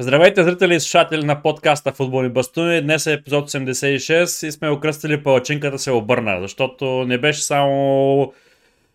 [0.00, 2.82] Здравейте, зрители и слушатели на подкаста Футболни бастуни.
[2.82, 8.32] Днес е епизод 86 и сме окръстили палачинката се обърна, защото не беше само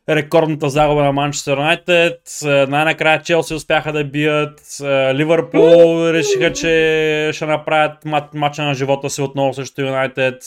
[0.09, 2.21] рекордната загуба на Манчестър Юнайтед.
[2.43, 4.77] Най-накрая Челси успяха да бият.
[5.13, 10.43] Ливърпул решиха, че ще направят матча на живота си отново срещу Юнайтед.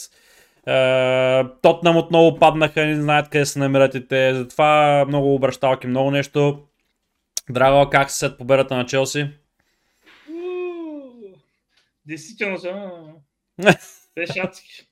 [1.62, 4.34] Тотнам отново паднаха, не знаят къде се намират и те.
[4.34, 6.58] Затова много обращалки, много нещо.
[7.50, 9.26] Драго, как се след победата на Челси?
[12.06, 13.16] Действително съм.
[14.14, 14.88] Беше адски.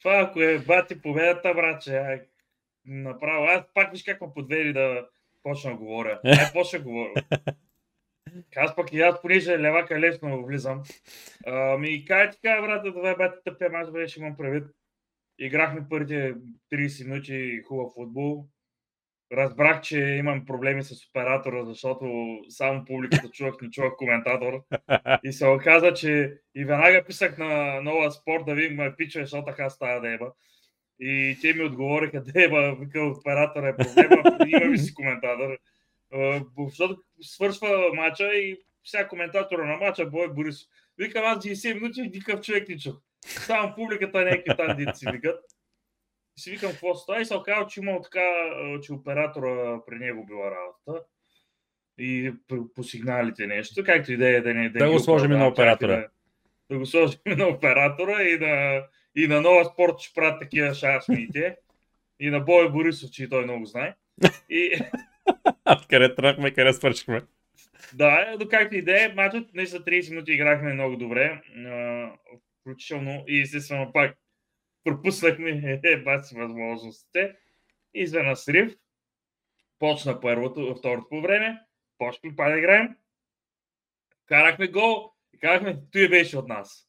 [0.00, 2.20] Това ако е бати победата, братче,
[2.84, 3.44] направо.
[3.44, 5.08] Аз пак виж как ме подвери да
[5.42, 6.20] почна да говоря.
[6.24, 7.12] Ай, почна да говоря.
[8.56, 10.82] Аз пък и аз, понеже левака лесно влизам.
[11.78, 14.64] Ми кай така, брат, е бати тъпия мач, беше имам правит.
[15.38, 16.34] Играхме първите
[16.72, 18.48] 30 минути хубав футбол
[19.32, 24.62] разбрах, че имам проблеми с оператора, защото само публиката чувах, не чувах коментатор.
[25.24, 29.44] И се оказа, че и веднага писах на нова спорт да видим ме пича, защото
[29.44, 30.32] така става деба.
[31.00, 35.58] И те ми отговориха, деба, вика оператора е проблема, имаме си коментатор.
[36.58, 40.68] Защото свършва мача и сега коментатора на мача, Бой Борисов.
[40.98, 42.94] Викам аз 90 минути никакъв човек не чух.
[43.26, 45.40] Само публиката някакви там дици викат
[46.38, 48.26] си викам какво става и се оказа, че имал така,
[48.82, 51.04] че оператора при него била работа
[51.98, 52.32] и
[52.74, 55.96] по сигналите нещо, както и да е да не да, да го сложим на оператора.
[55.96, 56.08] Да,
[56.70, 58.82] да го сложим на оператора и на,
[59.16, 61.56] и на нова спорт ще правят такива шашмите.
[62.20, 63.94] и на Бой Борисов, че и той много знае.
[64.50, 64.80] И...
[65.90, 67.22] къде тръгнахме, къде свършихме.
[67.94, 71.42] Да, но както и да е, матчът днес за 30 минути играхме много добре,
[72.60, 74.16] включително и естествено пак
[74.84, 77.36] пропуснахме е, баци възможностите.
[77.94, 78.74] Изведнъж срив.
[79.78, 81.60] Почна първото, второто по време.
[81.98, 82.96] Почнахме па да играем.
[84.26, 86.88] Карахме гол и казахме, той беше от нас.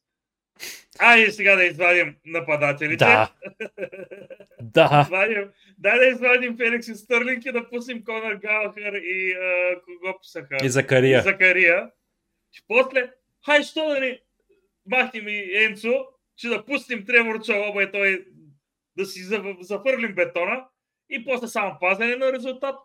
[0.98, 3.04] Айде сега да извадим нападателите.
[3.04, 3.32] Да.
[4.60, 5.02] да.
[5.06, 10.18] Извадим, дай да извадим Феликс и Стърлинг и да пуснем Конър Галахър и а, кого
[10.20, 10.56] писаха?
[10.62, 11.18] И Закария.
[11.18, 11.90] И Закария.
[12.52, 13.12] И после,
[13.44, 14.20] хай, що да ни
[14.86, 18.24] махнем и Енцо че да пустим Тревор Чалоба и той
[18.96, 19.22] да си
[19.60, 20.64] зафърлим бетона
[21.10, 22.78] и после само пазене на резултат.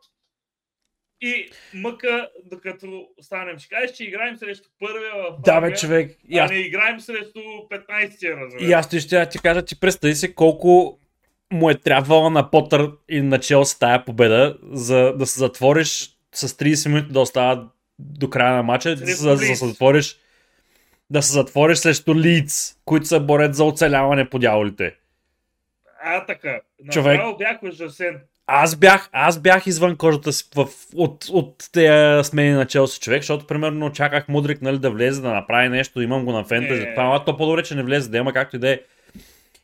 [1.21, 6.17] И мъка, докато станем, ще кажеш, че играем срещу първия в Да, бе, човек.
[6.33, 6.51] А аз...
[6.51, 7.39] не играем срещу
[7.71, 8.69] 15-тия, разбира.
[8.69, 10.99] И аз ще, ще ти кажа, че представи си колко
[11.51, 16.47] му е трябвало на Потър и на Челси тая победа, за да се затвориш с
[16.47, 17.69] 30 минути да остава
[17.99, 20.17] до края на матча, за да се затвориш
[21.11, 24.95] да се затвориш срещу Лиц, които са борят за оцеляване по дяволите.
[26.03, 26.59] А, така.
[26.91, 27.21] Човек...
[27.37, 28.21] бях ужасен.
[28.47, 33.21] Аз бях, аз бях извън кожата си в, от, от тези смени на Челси човек,
[33.21, 36.85] защото примерно очаках Мудрик нали, да влезе, да направи нещо, имам го на фентези.
[36.85, 36.95] Не.
[36.95, 38.79] Това, то по-добре, че не влезе, да има както и да е.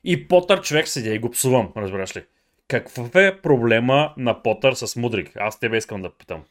[0.04, 2.24] И Потър човек седя и го псувам, разбираш ли.
[2.68, 5.32] Какъв е проблема на Потър с Мудрик?
[5.36, 6.44] Аз тебе искам да питам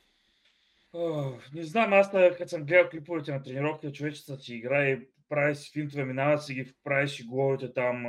[1.54, 6.04] не знам, аз като съм гледал клиповете на тренировката, човечеца си играе, прави си финтове,
[6.04, 8.04] минава си ги, прави си головите там.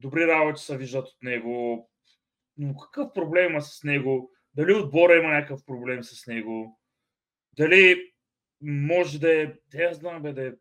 [0.00, 1.90] Добри работи се виждат от него.
[2.56, 4.30] Но какъв проблем има с него?
[4.54, 6.80] Дали отбора има някакъв проблем с него?
[7.56, 8.12] Дали
[8.60, 10.52] може да е, да я знам, бе, да е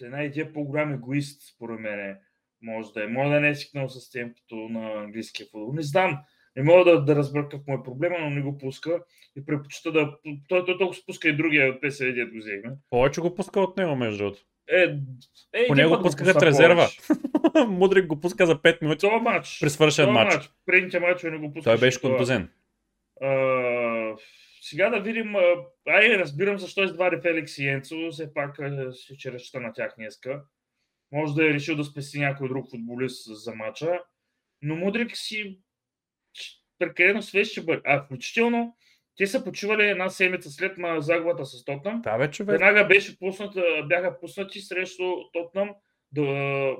[0.00, 2.18] една идея по-голям егоист, според мен.
[2.62, 3.06] Може да е.
[3.06, 5.72] Може да не е свикнал с темпото на английския футбол.
[5.72, 6.18] Не знам.
[6.56, 9.04] Не мога да, да разбера какво му е проблема, но не го пуска
[9.36, 10.16] и предпочита да...
[10.48, 12.70] Той, той толкова спуска и другия ПСВ, дето го взехме.
[12.90, 14.42] Повече го пуска от него, между другото.
[14.68, 14.98] Е,
[15.52, 16.88] е, По него пуска като резерва.
[17.68, 19.00] Мудрик го пуска за 5 минути.
[19.00, 19.58] Това матч.
[19.60, 20.34] При свършен матч.
[20.34, 20.50] матч.
[20.66, 21.70] Предните матчове не го пуска.
[21.70, 22.48] Той беше контузен.
[24.60, 25.36] сега да видим.
[25.88, 28.10] Ай, разбирам защо извади Феликс и Енцо.
[28.10, 28.54] Все пак
[29.18, 30.42] ще разчита на тях днеска.
[31.12, 34.00] Може да е решил да спеси някой друг футболист за матча.
[34.62, 35.58] Но Мудрик си
[36.78, 37.80] прекалено свеж ще бъде.
[37.84, 38.76] А включително
[39.16, 42.02] те са почували една седмица след на загубата с Тотнам.
[42.02, 42.50] Да, бе, човек.
[42.50, 43.54] Веднага беше пуснат,
[43.88, 45.70] бяха пуснати срещу Тотнам
[46.12, 46.76] да,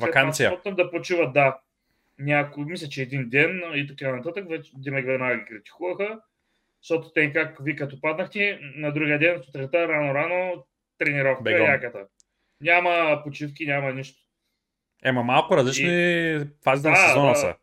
[0.00, 0.50] Вакансия.
[0.50, 1.60] Тотнам да почуват, да.
[2.18, 6.20] Някой, мисля, че един ден и така нататък, вече Димек веднага ги критикуваха,
[6.82, 10.66] защото те как ви като паднахте, на другия ден, сутринта, рано-рано,
[10.98, 11.66] тренировка, Бегом.
[11.66, 12.06] яката.
[12.60, 14.20] Няма почивки, няма нищо.
[15.04, 16.40] Ема малко различни и...
[16.64, 17.54] фази да, на сезона да, са.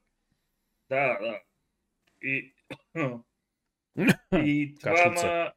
[0.89, 1.39] Да, да.
[2.25, 2.54] И,
[4.33, 5.51] и това ма,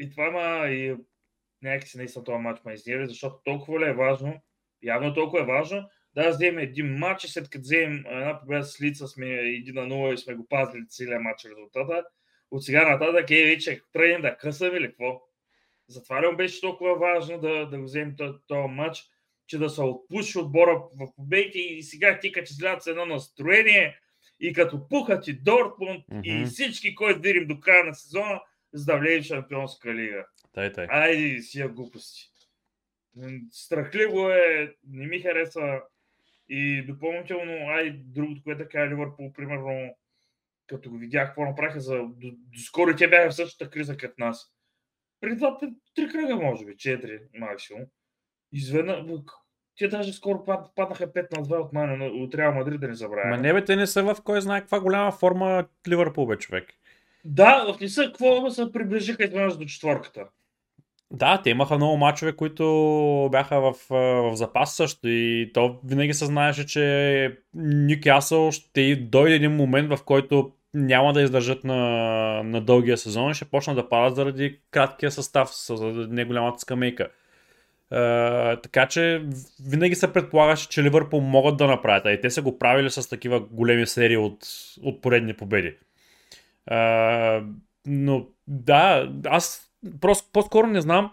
[0.00, 0.96] и това ма, и
[1.62, 4.42] някакси наистина това матч ма изнерви, защото толкова ли е важно,
[4.82, 8.80] явно толкова е важно, да вземем един матч и след като вземем една победа с
[8.80, 12.04] лица сме 1 на 0 и сме го пазили целият матч резултата,
[12.50, 15.22] от сега нататък е вече тръгнем да късаме или какво?
[15.88, 18.14] Затова ли беше толкова важно да, да го вземе
[18.46, 19.04] този матч,
[19.46, 23.98] че да се отпуши отбора в победите и сега ти като излядат с едно настроение
[24.40, 26.22] и като пухат и Дортмунд mm-hmm.
[26.24, 28.40] и всички, които видим до края на сезона,
[28.72, 30.26] за да влезе в Шампионска лига.
[30.52, 30.86] Тай, тай.
[30.90, 32.20] Айде си я глупости.
[33.50, 35.82] Страхливо е, не ми харесва.
[36.48, 39.96] И допълнително, ай, другото, което така е Ливърпул, примерно,
[40.66, 41.96] като го видях какво направиха за...
[41.96, 44.54] До, до скоро те бяха в същата криза като нас.
[45.20, 45.58] Преди това
[45.94, 47.82] три кръга, може би, четири максимум.
[48.52, 49.04] Изведнъж,
[49.78, 52.94] те даже скоро пад, паднаха 5 на 2 от мен, от Реал Мадрид да не
[52.94, 53.28] забравя.
[53.28, 56.64] Ма не бе, те не са в кой знае каква голяма форма Ливърпул бе, човек.
[57.24, 60.24] Да, в не са какво се приближиха изведнъж до четворката.
[61.10, 66.26] Да, те имаха много мачове, които бяха в, в запас също и то винаги се
[66.26, 71.76] знаеше, че Нюкасъл ще дойде един момент, в който няма да издържат на,
[72.44, 77.08] на дългия сезон и ще почнат да падат заради краткия състав, заради неголямата скамейка.
[77.92, 79.22] Uh, така че
[79.68, 83.08] винаги се предполагаше, че Ливърпул могат да направят, а и те са го правили с
[83.08, 84.38] такива големи серии от,
[84.82, 85.76] от поредни победи.
[86.70, 87.44] Uh,
[87.86, 89.70] но да, аз
[90.00, 91.12] просто по-скоро не знам.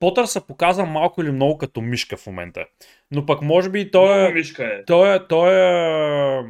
[0.00, 2.64] Потър се показва малко или много като мишка в момента.
[3.10, 4.32] Но пък може би той е...
[4.32, 4.84] Мишка е.
[4.84, 6.42] Той е, той е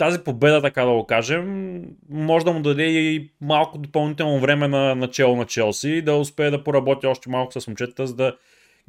[0.00, 4.94] тази победа, така да го кажем, може да му даде и малко допълнително време на
[4.94, 8.36] начало на Челси да успее да поработи още малко с момчета, за да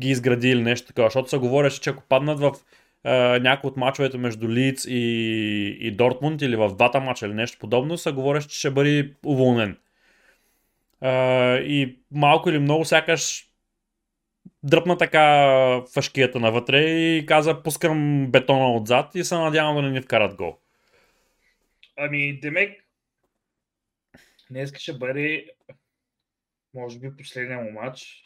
[0.01, 1.07] ги изгради или нещо такова.
[1.07, 2.51] Защото се говореше, че ако паднат в
[3.03, 7.57] е, някои от мачовете между Лиц и, и Дортмунд или в двата мача или нещо
[7.59, 9.77] подобно, се говореше, че ще бъде уволнен.
[11.03, 13.45] Uh, и малко или много сякаш
[14.63, 20.01] дръпна така фашкията навътре и каза пускам бетона отзад и се надявам да не ни
[20.01, 20.60] вкарат гол.
[22.03, 22.83] Ами, Демек,
[24.49, 25.45] днес ще бъде
[26.73, 28.23] може би последния му матч.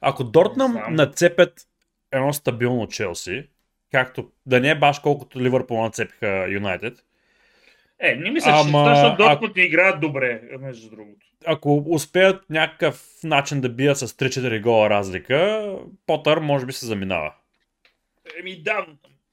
[0.00, 1.68] Ако Дортнам нацепят
[2.12, 3.48] едно стабилно Челси,
[3.92, 7.04] както да не е баш колкото Ливърпул нацепиха Юнайтед,
[7.98, 11.26] е, не мисля, Ама, че защото Дортмунд не играят добре, между другото.
[11.46, 15.68] Ако успеят някакъв начин да бият с 3-4 гола разлика,
[16.06, 17.34] Потър може би се заминава.
[18.40, 18.86] Еми да,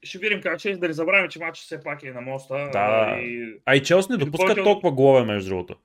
[0.04, 2.70] ще видим как ще да не забравим, че матчът все пак е на моста.
[2.74, 3.18] Да.
[3.22, 3.54] И...
[3.66, 4.64] А и Челс не допускат допълнител...
[4.64, 5.76] толкова голове, между другото.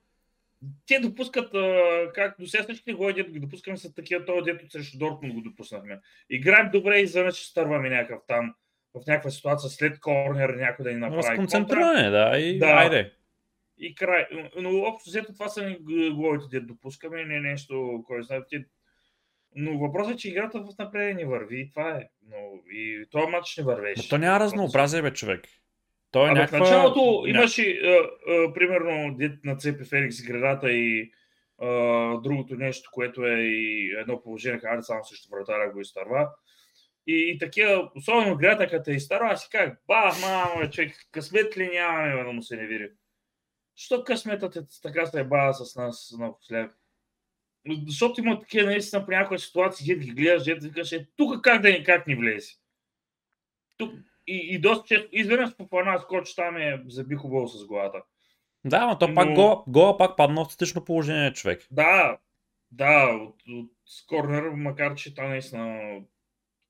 [0.87, 1.51] Те допускат,
[2.13, 5.41] как до сега всички голове, дето ги допускаме са такива, това дето срещу Дортмунд го
[5.41, 5.99] допуснахме.
[6.29, 8.53] Играем добре и изведнъж стърваме някакъв там
[8.93, 11.17] в някаква ситуация след корнер някой да ни направи.
[11.17, 12.65] Разконцентриране, да, и да.
[12.65, 13.13] айде.
[13.77, 14.27] И край.
[14.59, 15.77] Но общо взето това са ни
[16.11, 18.41] головите, да допускаме, не нещо, кой знае.
[19.59, 22.09] Но въпросът е, че играта в напред не върви и това е.
[22.29, 22.37] Но
[22.71, 24.03] и този матч не вървеше.
[24.03, 25.45] Но то няма разнообразие, бе, човек.
[26.11, 26.57] Той е някаква...
[26.57, 31.11] В началото имаше, а, а, примерно, дет на Цепи Феликс градата и
[31.61, 31.67] а,
[32.21, 36.29] другото нещо, което е и едно положение, хайде само срещу вратаря го изтърва.
[37.07, 41.57] И, и такива, особено гледата, като е изтарва, аз си как, ба, мама, човек, късмет
[41.57, 42.89] ли нямаме, да му се не види.
[43.75, 46.77] Що късметът е така се е бава с нас напоследък?
[47.85, 51.61] Защото има такива наистина при някоя ситуация, дед ги гледаш, дед викаш, е, тук как
[51.61, 52.51] да никак ни влезе.
[53.77, 53.93] Тук,
[54.27, 58.01] и, и доста често, изведнъж по плана скоч там е забих с главата.
[58.65, 59.15] Да, но то но...
[59.15, 61.67] пак гола, гола пак падна в статично положение, човек.
[61.71, 62.17] Да,
[62.71, 63.71] да, от, от,
[64.07, 65.99] корнер, макар че там наистина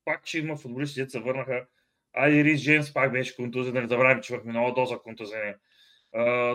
[0.05, 1.65] пак, че има футболисти, които се върнаха.
[2.13, 5.57] А и Рис Джеймс пак беше контузен, да не забравим, че имахме нова доза контузения.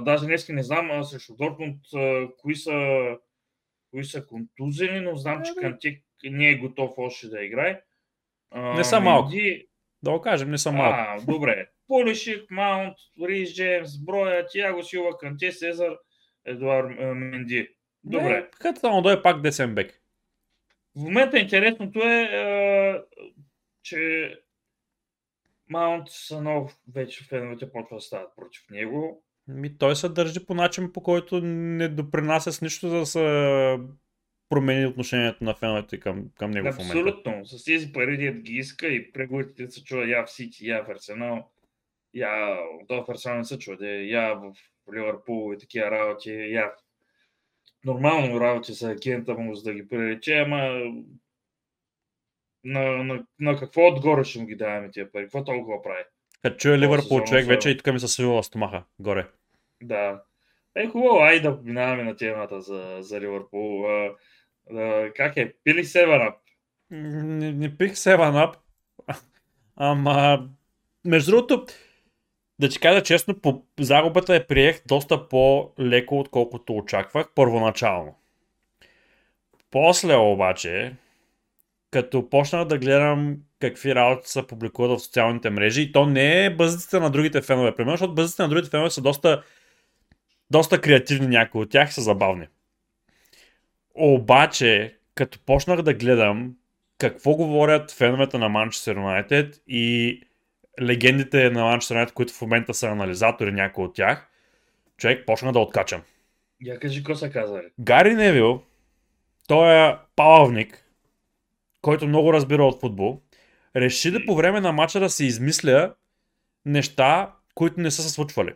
[0.03, 1.77] даже днес не знам а, срещу Дортмунд
[2.39, 3.07] кои са,
[3.93, 7.83] кои са контузени, но знам, че Кантик не е готов още да играе.
[8.51, 9.31] А, не са малко.
[10.03, 10.97] Да го кажем, не са малко.
[10.99, 11.67] А, добре.
[11.87, 15.97] Полишик, Маунт, Рис Джеймс, Броя, Тиаго Силва, Канте, Сезар,
[16.45, 16.85] Едуар
[17.15, 17.69] Менди.
[18.05, 18.51] Добре.
[18.51, 20.03] Като само да е пак десен бек.
[20.97, 23.03] В момента интересното е,
[23.83, 24.35] че
[25.69, 29.25] Маунт са нов, вече феновете почва да стават против него.
[29.49, 33.21] Ми, той се държи по начин, по който не допринася с нищо да се
[34.49, 36.93] промени отношението на феновете към, към него Абсолютно.
[36.93, 37.31] в момента.
[37.31, 37.59] Абсолютно.
[37.59, 40.91] С тези пари дед ги иска и преговорите се чува я в Сити, я в
[40.91, 41.51] Арсенал,
[42.15, 42.57] я
[42.91, 44.53] в Арсенал не се чува, я в
[44.95, 50.39] Ливърпул и такива работи, я в нормално работи са агента му, за да ги прилече,
[50.39, 50.81] ама
[52.65, 55.25] на, на, на какво отгоре ще му ги даваме тия пари?
[55.25, 56.05] Какво толкова прави?
[56.43, 59.27] Като чуя Ливърпул човек, вече и тук ми се свива стомаха горе.
[59.83, 60.23] Да.
[60.77, 63.87] Е, хубаво, ай да минаваме на темата за, за Ливърпул.
[63.87, 64.11] А,
[64.77, 65.55] а, как е?
[65.65, 66.33] Пили Севен
[66.91, 68.57] Не, не пих Севен Ап.
[69.77, 70.49] Ама,
[71.05, 71.67] между другото,
[72.59, 78.15] да ти кажа честно, по загубата я приех доста по-леко, отколкото очаквах първоначално.
[79.71, 80.97] После обаче,
[81.93, 86.55] като почнах да гледам какви работи са публикуват в социалните мрежи, и то не е
[86.55, 89.43] базиците на другите фенове, примерно, защото базиците на другите фенове са доста,
[90.51, 92.47] доста креативни някои от тях са забавни.
[93.95, 96.55] Обаче, като почнах да гледам
[96.99, 100.21] какво говорят феновете на Manchester United и
[100.83, 104.29] легендите на Manchester United, които в момента са анализатори, някои от тях,
[104.97, 106.03] човек почна да откачам.
[106.61, 107.67] Я кажи, какво са казали?
[107.81, 108.63] Гари Невил,
[109.49, 110.83] той е палавник,
[111.83, 113.21] който много разбира от футбол,
[113.77, 115.95] реши да по време на матча да се измисля
[116.65, 118.55] неща, които не са се случвали.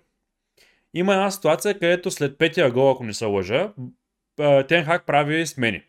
[0.95, 3.73] Има една ситуация, където след петия гол, ако не се лъжа,
[4.68, 5.83] Тенхак прави смени.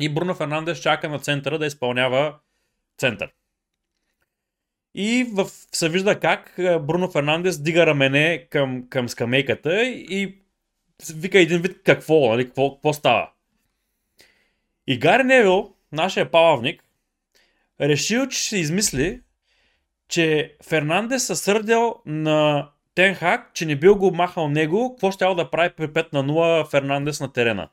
[0.00, 2.38] И Бруно Фернандес чака на центъра да изпълнява
[2.98, 3.30] център.
[4.94, 10.38] И в, се вижда как Бруно Фернандес дига рамене към, към скамейката и
[11.14, 13.30] вика един вид какво, нали, какво, какво става.
[14.86, 16.84] И Гари Невил, нашия палавник,
[17.80, 19.20] решил, че ще измисли,
[20.08, 25.50] че Фернандес се сърдял на Тенхак, че не бил го махал него, какво ще да
[25.50, 27.68] прави при 5 на 0 Фернандес на терена.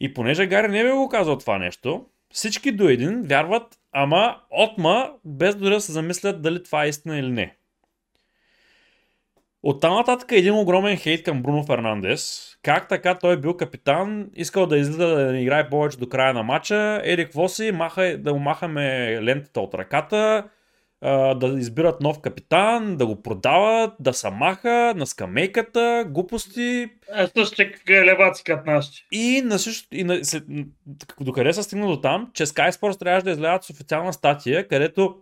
[0.00, 5.12] И понеже Гари не бил го казал това нещо, всички до един вярват, ама отма,
[5.24, 7.56] без дори да се замислят дали това е истина или не.
[9.62, 12.48] От там нататък е един огромен хейт към Бруно Фернандес.
[12.62, 16.34] Как така той е бил капитан, искал да излиза да не играе повече до края
[16.34, 17.00] на матча.
[17.04, 20.44] Ерик Воси, маха, да му махаме лентата от ръката,
[21.36, 26.88] да избират нов капитан, да го продават, да се маха на скамейката, глупости.
[27.16, 28.98] Ето ще леваци като нашите.
[29.12, 30.42] И, на също, и на, се,
[31.20, 35.16] докъде се стигна до там, че Sky Sports трябваше да излядат с официална статия, където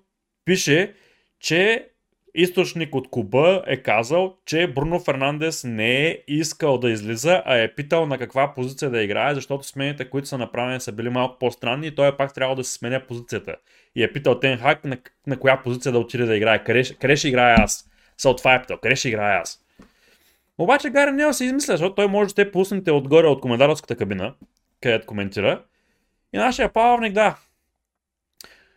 [0.45, 0.95] пише,
[1.41, 1.89] че
[2.35, 7.75] източник от Куба е казал, че Бруно Фернандес не е искал да излиза, а е
[7.75, 11.87] питал на каква позиция да играе, защото смените, които са направени, са били малко по-странни
[11.87, 13.57] и той е пак трябва да се сменя позицията.
[13.95, 16.65] И е питал Тен Хак на, на коя позиция да отиде да играе.
[16.65, 17.91] Къде, играе аз?
[18.19, 18.77] Са това е питал.
[18.77, 19.65] Къде ще играе аз?
[20.59, 24.35] Обаче Гари няма се измисля, защото той може да те пуснете отгоре от коментаторската кабина,
[24.81, 25.63] където коментира.
[26.33, 27.39] И нашия палавник, да.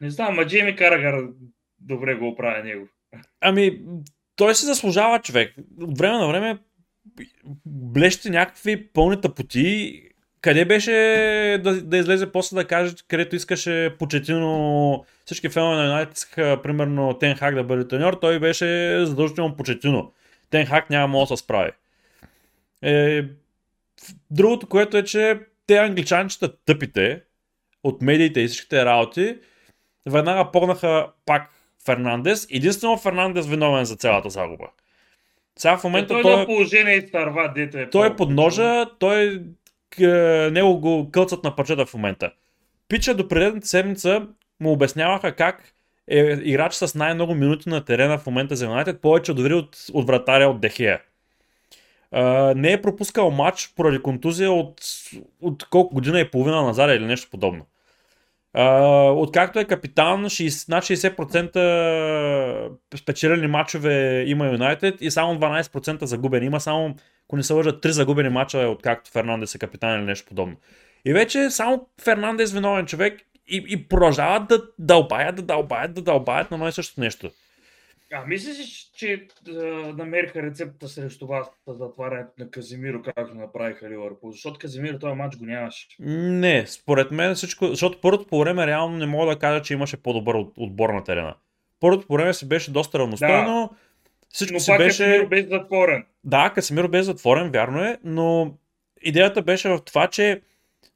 [0.01, 1.15] Не знам, ма Джейми Карагар
[1.79, 2.87] добре го оправя него.
[3.41, 3.81] Ами,
[4.35, 5.53] той се заслужава човек.
[5.81, 6.57] От време на време
[7.65, 10.01] блещи някакви пълни тъпоти.
[10.41, 10.91] Къде беше
[11.63, 17.17] да, да излезе после да каже, където искаше Почетино, всички фенове на Юнайтед искаха, примерно,
[17.19, 20.13] Тен Хак да бъде треньор, той беше задължително Почетино.
[20.49, 21.71] Тен Хак няма мога да се справи.
[22.81, 23.23] Е,
[24.31, 27.21] другото, което е, че те англичанчета тъпите
[27.83, 29.37] от медиите и всичките работи,
[30.05, 31.49] веднага погнаха пак
[31.85, 32.47] Фернандес.
[32.51, 34.67] Единствено Фернандес виновен за цялата загуба.
[35.59, 37.89] Сега в момента е, той, той е положение и старва, дето е.
[37.89, 39.41] Той е под ножа, той
[40.01, 40.07] е,
[40.51, 42.31] него го кълцат на парчета в момента.
[42.87, 44.27] Пича до предната седмица
[44.59, 45.73] му обясняваха как
[46.07, 50.07] е играч с най-много минути на терена в момента за Юнайтед, повече дори от, от
[50.07, 51.01] вратаря от Дехея.
[52.13, 54.81] Uh, не е пропускал матч поради контузия от,
[55.41, 57.65] от колко година и половина назад или нещо подобно.
[58.55, 66.45] Откакто е капитан, 60, над 60% спечелени матчове има Юнайтед и само 12% загубени.
[66.45, 66.95] Има само,
[67.27, 70.55] ако не се лъжат, 3 загубени матча, откакто Фернандес е капитан или нещо подобно.
[71.05, 76.01] И вече само Фернандес е виновен човек и, и продължават да дълбаят, да дълбаят, да
[76.01, 77.31] дълбаят на мое също нещо.
[78.13, 78.65] А мислиш ли,
[78.95, 84.31] че да намериха рецепта срещу вас за затварянето на Казимиро, както направиха Ливърпул?
[84.31, 85.87] Защото Казимиро този матч го нямаше.
[85.99, 89.97] Не, според мен всичко, защото първото по време реално не мога да кажа, че имаше
[89.97, 91.35] по-добър отбор на терена.
[91.79, 93.69] Първото по време си беше доста равностойно.
[93.71, 93.77] Да.
[94.29, 95.03] Всичко но си беше...
[95.03, 96.05] Казимиро беше затворен.
[96.23, 98.53] Да, Касимиро беше затворен, вярно е, но
[99.01, 100.41] идеята беше в това, че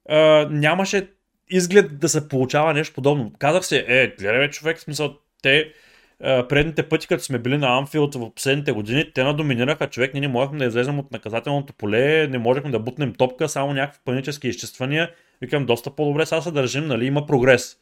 [0.09, 1.07] а, нямаше
[1.49, 3.33] изглед да се получава нещо подобно.
[3.39, 5.73] Казах се, е, гледай човек, смисъл, те
[6.19, 10.27] предните пъти, като сме били на Амфилд в последните години, те надоминираха човек, ние не
[10.27, 15.11] можехме да излезем от наказателното поле, не можехме да бутнем топка, само някакви панически изчествания.
[15.41, 17.77] Викам, доста по-добре сега се държим, нали, има прогрес.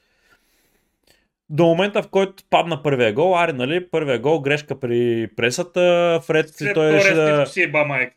[1.49, 6.49] До момента, в който падна първия гол, ари, нали, първия гол, грешка при пресата, Фред
[6.49, 7.71] След той реши да, си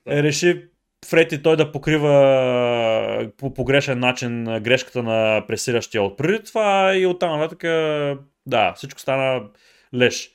[0.06, 0.64] е, реши
[1.06, 7.06] Фред и той да покрива по погрешен начин грешката на пресиращия от преди това и
[7.06, 7.62] оттам нататък,
[8.46, 9.42] да, всичко стана
[9.94, 10.30] леш.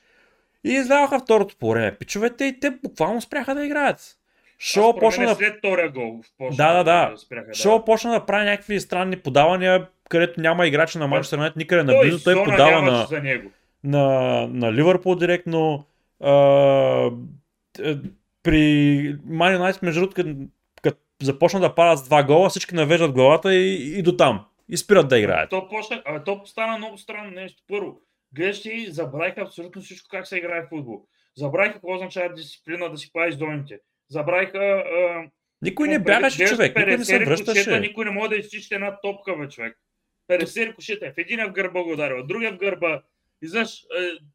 [0.64, 1.96] И излязоха второто по време.
[1.98, 4.16] Пичовете и те буквално спряха да играят.
[4.58, 5.34] Шоу почна да...
[5.34, 6.20] След втория гол.
[6.40, 7.16] Да, да, да.
[7.16, 11.82] Спряха, Шоу почна да прави някакви странни подавания, където няма играчи на Манчестър Юнайтед никъде
[11.82, 12.24] наблизо.
[12.24, 13.50] Той, той подава на, за него.
[13.84, 15.84] на, на Ливърпул директно.
[16.20, 17.10] А,
[18.42, 20.46] при Ман Юнайтед, между другото,
[20.82, 24.44] като започнат да падат с два гола, всички навеждат главата и, и до там.
[24.68, 25.50] И спират да играят.
[25.50, 27.62] То, почна, а, то стана много странно нещо.
[27.68, 28.00] Първо,
[28.34, 31.06] гледаш и забравиха абсолютно всичко как се играе в футбол.
[31.36, 33.78] Забравиха какво означава дисциплина да си пазиш зоните.
[34.08, 34.58] Забравиха...
[34.58, 35.24] А,
[35.62, 36.76] никой не бягаше, човек.
[36.76, 37.80] Никой не се връщаше.
[37.80, 39.78] Никой не може да изчисти една топка, бе, човек.
[40.30, 41.06] 50 рикошета.
[41.06, 43.02] В един в гърба го ударил, в другия в гърба.
[43.42, 43.86] И знаеш,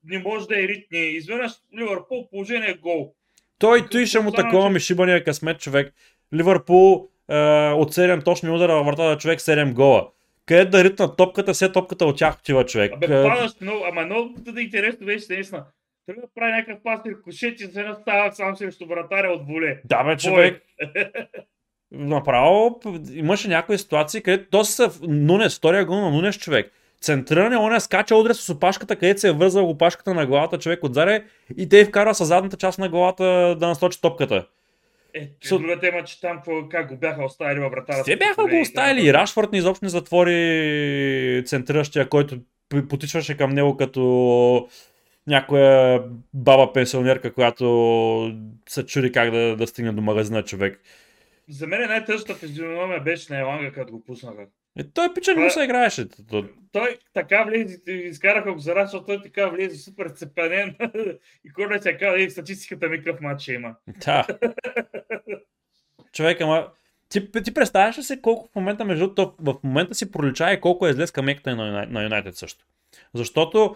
[0.03, 0.99] не може да е ритни.
[0.99, 3.13] Изведнъж Ливърпул положение е гол.
[3.59, 5.93] Той, той ще му такова ми шибания късмет, човек.
[6.33, 7.35] Ливърпул е,
[7.71, 10.11] от 7 точни удара във вратата човек 7 гола.
[10.49, 12.93] Къде да ритна топката, все топката от тях отива човек.
[12.93, 15.65] Абе, падаш много, ама много да интересно беше наистина.
[16.05, 19.81] Трябва да прави някакъв пас рикошет и се става сам срещу вратаря от воле.
[19.85, 20.63] Да, бе, човек.
[21.91, 22.79] Направо
[23.13, 26.71] имаше някои ситуации, където то са Нунес, втория гол на Нунес човек.
[27.01, 30.83] Центриране, он е скача удря с опашката, където се е вързал опашката на главата човек
[30.83, 31.23] отзаре
[31.57, 34.47] и те вкара с задната част на главата да насочи топката.
[35.19, 38.03] Е, so, друга тема, че там как го бяха оставили във вратата.
[38.03, 42.39] Те бяха го оставили и Рашфорд изобщо не затвори центриращия, който
[42.89, 44.67] потичваше към него като
[45.27, 48.35] някоя баба пенсионерка, която
[48.69, 50.81] се чуди как да, да стигне до магазина човек.
[51.49, 54.45] За мен най-тъжната физиономия беше на Еланга, като го пуснаха.
[54.77, 56.07] Е, той пича не му се играеше.
[56.71, 60.75] Той така влезе, изкараха го за защото той така влезе супер цепенен
[61.45, 63.75] и кой се казва, и статистиката ми какъв матч има.
[64.05, 64.27] Да.
[66.13, 66.67] Човек, ама
[67.09, 70.88] ти, ти представяш ли се колко в момента, между в момента си пролича и колко
[70.88, 72.65] е зле скамеката на, на Юнайтед също.
[73.13, 73.75] Защото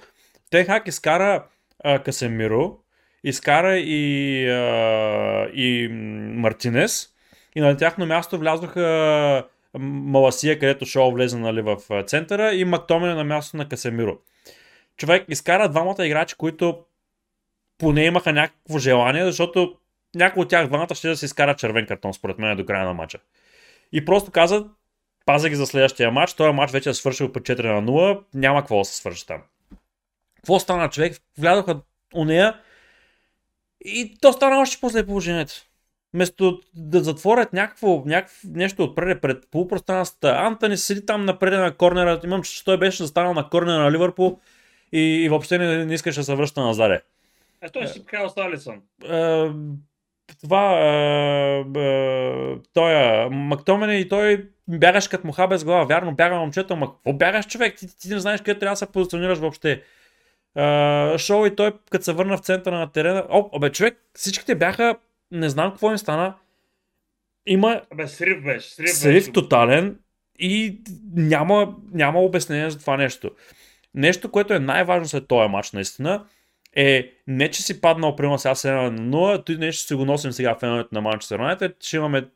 [0.49, 1.47] Техак изкара
[1.83, 2.79] а, Касемиро,
[3.23, 5.87] изкара и, а, и
[6.35, 7.13] Мартинес
[7.55, 9.47] и на тяхно място влязоха
[9.79, 14.17] Маласия, където Шоу влезе нали, в центъра и Мактомене на място на Касемиро.
[14.97, 16.83] Човек изкара двамата играчи, които
[17.77, 19.77] поне имаха някакво желание, защото
[20.15, 22.93] някой от тях двамата ще да се изкара червен картон, според мен, до края на
[22.93, 23.19] матча.
[23.91, 24.65] И просто каза,
[25.25, 28.61] паза ги за следващия матч, този матч вече е свършил по 4 на 0, няма
[28.61, 29.41] какво да се свърши там.
[30.35, 31.17] Какво стана човек?
[31.37, 31.81] Влязоха
[32.13, 32.59] у нея
[33.85, 35.53] и то стана още по-зле положението.
[36.13, 42.19] Вместо да затворят някакво, някакво нещо отпред пред полупространствата, Антони седи там напред на корнера.
[42.23, 44.39] Имам, че той беше застанал на корнера на Ливърпул
[44.91, 47.01] и, и въобще не, не искаше да се връща назад.
[47.61, 48.81] А той си казал Салисън.
[50.41, 55.83] Това, е, е, той е, Мактомене и той бягаш като муха без глава.
[55.83, 57.75] Вярно, бяга момчето, ама какво бягаш човек?
[57.77, 59.83] Ти, ти не знаеш къде трябва да се позиционираш въобще.
[60.57, 64.55] Uh, шоу и той, като се върна в центъра на терена, о, обе, човек, всичките
[64.55, 64.95] бяха
[65.33, 66.35] не знам какво им стана.
[67.45, 68.69] Има Абе, срив беше.
[68.69, 69.31] Срив, срив беше.
[69.31, 69.99] тотален
[70.39, 70.81] и
[71.15, 73.31] няма, няма обяснение за това нещо.
[73.95, 76.25] Нещо, което е най-важно след този матч, наистина,
[76.75, 80.05] е не, че си паднал примерно сега 7 на 0, той нещо ще си го
[80.05, 82.27] носим сега в феновете на Манчестър Юнайтед, ще имаме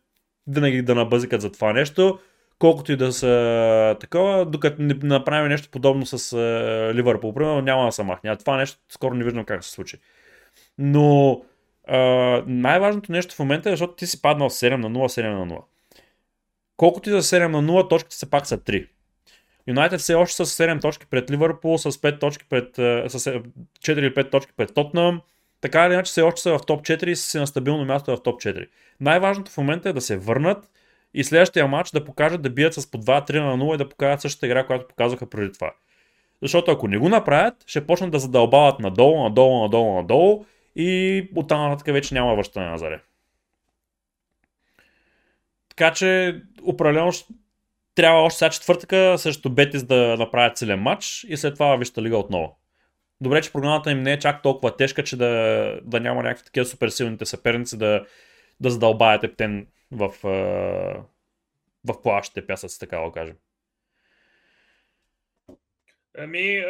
[0.48, 2.20] винаги да набъзикат за това нещо,
[2.60, 6.38] колкото и да са такова, докато не направим нещо подобно с
[6.96, 8.36] Ливърпул, примерно няма да се махне.
[8.36, 9.98] Това нещо скоро не виждам как се случи.
[10.78, 11.42] Но
[12.48, 15.62] Най-важното нещо в момента е, защото ти си паднал 7 на 0, 7 на 0.
[16.78, 18.88] Колкото ти за 7 на 0, точките са пак са 3.
[19.68, 22.76] Юнайтед все още с 7 точки пред Ливърпул, с 5 точки пред,
[23.12, 25.22] с 4 или 5 точки пред Тотнам.
[25.62, 28.24] Така или иначе все още са в топ 4 и са на стабилно място в
[28.24, 28.68] топ 4.
[29.00, 30.72] Най-важното в момента е да се върнат
[31.14, 34.22] и следващия матч да покажат да бият с по 2-3 на 0 и да покажат
[34.22, 35.72] същата игра, която показаха преди това.
[36.42, 40.46] Защото ако не го направят, ще почнат да задълбават надолу, надолу, надолу, надолу
[40.78, 43.02] и оттам нататък вече няма връщане на заре.
[45.70, 47.12] Така че определено
[47.96, 52.18] трябва още сега четвъртъка срещу Бетис да направят целен матч и след това Вижте лига
[52.18, 52.60] отново.
[53.22, 56.66] Добре, че програмата им не е чак толкова тежка, че да, да няма някакви такива
[56.66, 58.06] супер силните съперници да,
[58.60, 60.14] да задълбаят ептен в,
[61.84, 63.36] в плащите пясъци, така да кажем.
[66.20, 66.64] Ами,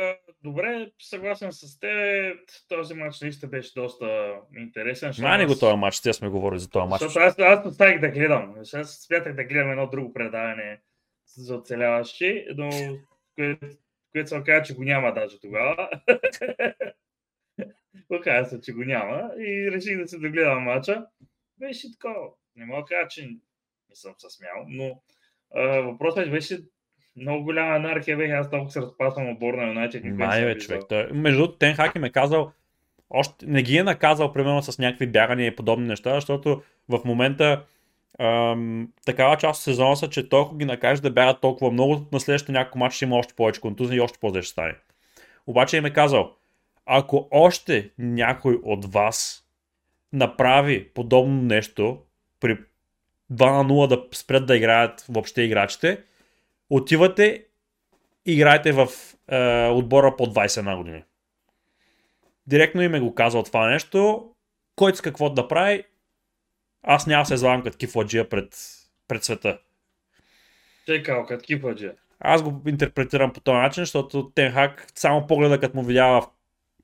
[0.44, 2.40] добре, съгласен с теб.
[2.70, 5.14] Този матч наистина беше доста интересен.
[5.20, 7.02] Мани го този матч, тя сме говорили за този матч.
[7.02, 8.56] Защото аз, аз оставих да гледам.
[8.74, 10.82] Аз смятах да гледам едно друго предаване
[11.36, 12.70] за оцеляващи, но
[13.36, 13.68] което,
[14.12, 15.90] което съм казал, че го няма даже тогава.
[18.10, 21.06] Оказа се, че го няма и реших да се догледам матча.
[21.58, 22.30] Беше такова.
[22.56, 23.30] Не мога да кажа, че
[23.90, 25.02] не съм се смял, но
[25.56, 26.60] а, въпросът беше
[27.18, 30.04] много голяма анархия бе, аз толкова се разпасвам отбор на Юнайтед.
[30.06, 30.82] Май бе, човек.
[30.90, 32.52] Той, между другото, Тен Хак е казал,
[33.10, 37.64] още не ги е наказал, примерно, с някакви бягания и подобни неща, защото в момента
[38.20, 42.20] ам, такава част от сезона са, че толкова ги накаже да бягат толкова много, на
[42.20, 44.76] следващите няколко матча ще има още повече контузии и още по-зле ще стане.
[45.48, 46.32] Обаче им е казал,
[46.86, 49.44] ако още някой от вас
[50.14, 51.98] направи подобно нещо
[52.40, 52.58] при
[53.34, 56.04] 2 на 0 да спрят да играят въобще играчите,
[56.70, 57.46] отивате
[58.26, 58.88] и играете в
[59.32, 61.04] е, отбора по 21 години.
[62.48, 64.30] Директно им е го казал това нещо,
[64.76, 65.84] който с какво да прави,
[66.84, 68.58] аз няма се излагам като кифладжия пред,
[69.08, 69.60] пред света.
[70.86, 71.94] Чекал, като кифладжия.
[72.20, 76.28] Аз го интерпретирам по този начин, защото Тенхак само погледа, като му видява в,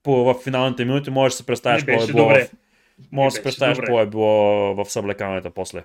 [0.02, 2.32] по, в финалните минути, можеш да се представиш какво е било.
[3.12, 5.84] Може да се представиш какво е било в съблекаването после.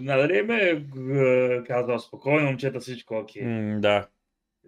[0.00, 0.84] Надали ме
[1.66, 3.42] казва спокойно, момчета, всичко окей.
[3.42, 3.46] Okay.
[3.46, 4.08] Mm, да.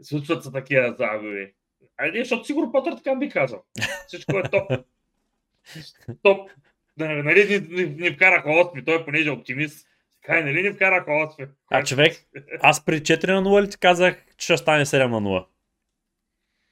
[0.02, 1.52] Случват се такива загуби.
[1.96, 3.62] Айде, защото сигурно Потър така би казал.
[4.06, 4.70] Всичко е топ.
[6.22, 6.50] топ.
[6.96, 9.88] Нали ни, ни, ни вкараха 8, той понеже е оптимист.
[10.22, 11.48] Кай, нали ни вкараха 8?
[11.70, 12.12] А човек,
[12.60, 15.46] аз при 4 на 0 ли ти казах, че ще стане 7 на 0?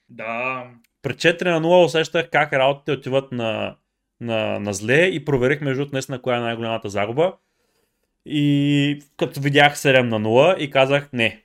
[0.09, 0.67] Да.
[1.03, 3.77] При 4 на 0 усещах как работите отиват на,
[4.21, 7.37] на, на зле и проверих между наистина коя е най-голямата загуба.
[8.27, 11.43] И като видях 7 на 0 и казах не.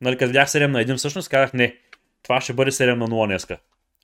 [0.00, 1.76] Нали, като видях 7 на 1 всъщност казах не.
[2.22, 3.58] Това ще бъде 7 на 0 днеска.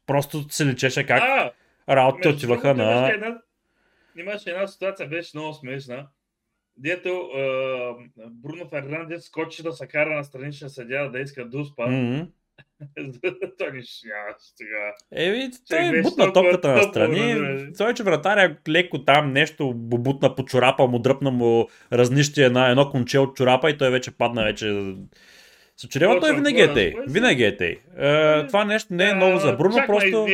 [0.06, 1.52] Просто се личеше как а,
[1.88, 3.10] работите отиваха на...
[3.10, 3.38] Една,
[4.16, 6.06] имаше една ситуация, беше много смешна.
[6.76, 7.42] Дето е,
[8.30, 11.82] Бруно Фернандес скочи да се кара на странична съдя да иска дуспа.
[11.82, 12.28] Mm-hmm.
[13.58, 14.94] той не сега.
[15.12, 17.36] Еми, той бутна топката на страни.
[17.78, 22.90] Той, че вратаря леко там нещо бутна по чорапа, му дръпна му разнищие на едно
[22.90, 24.94] конче от чорапа и той вече падна вече
[25.76, 26.94] с чрева той винаги е тей.
[27.08, 27.78] Винаги е тей.
[27.98, 30.26] Е, това нещо не е много за Бруно, просто...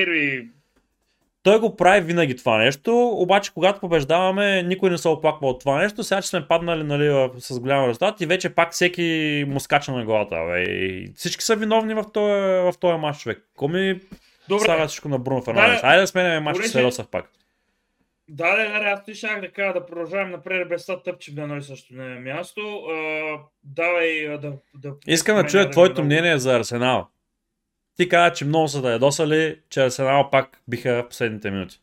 [1.42, 5.83] Той го прави винаги това нещо, обаче когато побеждаваме, никой не се оплаква от това
[5.83, 6.02] нещо.
[6.02, 10.05] Сега, че сме паднали нали, с голям резултат и вече пак всеки му скача на
[10.05, 10.37] главата.
[10.50, 10.62] Бе.
[10.62, 13.48] И всички са виновни в този, в този матч, човек.
[13.57, 14.00] Коми
[14.48, 14.64] Добре.
[14.64, 15.81] Става всичко на Бруно Фернандес.
[15.81, 17.31] Да, Айде да сменяме матча с Елосъв пак.
[18.28, 21.42] Да, да, да, аз ти шах да кажа да продължавам напред без да тъпчем на
[21.42, 22.61] едно и също на място.
[22.61, 24.92] Uh, давай да, да...
[25.07, 27.09] Искам да чуя твоето мнение за Арсенал.
[27.96, 31.81] Ти каза, че много са да ядосали, че Арсенал пак биха последните минути.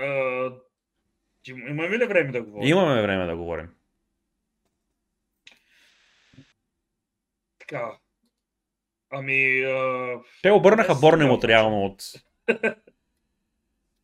[0.00, 0.60] Uh,
[1.46, 2.68] имаме ли време да говорим?
[2.68, 3.68] Имаме време да говорим.
[7.58, 7.98] Така.
[9.10, 9.32] Ами...
[9.32, 10.22] Uh...
[10.42, 12.02] Те обърнаха Борнемот реално от...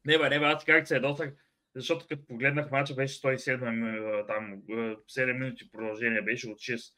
[0.04, 1.34] Не, бе, не, бе, аз как се ядосах,
[1.74, 6.92] защото като погледнах мача беше 107 там 7 минути продължение, беше от 6.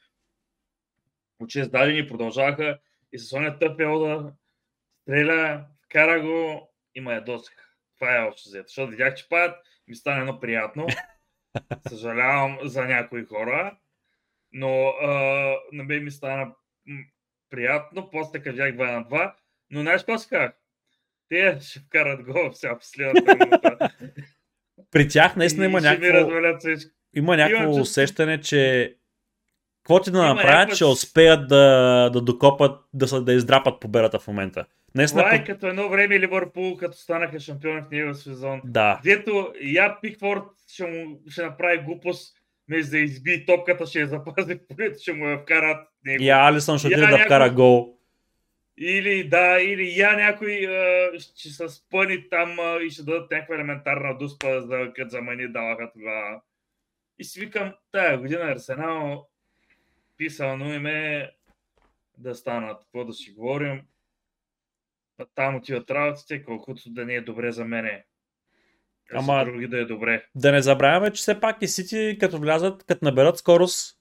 [1.40, 2.78] От 6 дадени продължаваха
[3.14, 4.32] и с оня тъпел да
[5.02, 7.76] стреля, кара го и ме ядосах.
[7.98, 9.56] Това е общо взето, защото видях, че падат,
[9.88, 10.86] ми стана едно приятно.
[11.88, 13.78] Съжалявам за някои хора,
[14.52, 15.08] но а,
[15.72, 16.54] на мен ми стана
[17.50, 19.34] приятно, после като видях 2 на 2,
[19.70, 20.52] но знаеш какво си казах?
[21.28, 23.78] те ще вкарат гол в последната минута.
[24.90, 26.40] При тях наистина има някакво...
[27.16, 28.94] Има някакво усещане, че
[29.84, 30.74] какво ти да направят, някаква...
[30.74, 34.64] ще успеят да, да докопат, да, да издрапат победата в момента.
[34.94, 38.60] Наистина, Това е като едно време Ливърпул, като станаха шампиони в него сезон.
[38.64, 39.00] Да.
[39.04, 42.36] Дето я Пикфорд ще, му, ще направи глупост,
[42.68, 45.88] вместо да изби топката, ще я запази в полето, ще му я вкарат.
[46.04, 46.24] Него.
[46.24, 47.98] И Алисън ще отиде да вкара гол.
[48.78, 53.54] Или да, или я някой а, ще се спъни там а, и ще дадат някаква
[53.54, 56.40] елементарна дуспа, за като за мани даваха тогава.
[57.18, 59.28] И си викам, тая година Арсенал
[60.16, 61.30] писано им е
[62.18, 63.82] да станат, какво да си говорим.
[65.34, 68.04] Там отиват работите, колкото да не е добре за мене.
[69.12, 70.24] Ама, други да е добре.
[70.34, 73.96] Да не забравяме, че все пак и Сити, като влязат, като наберат скорост.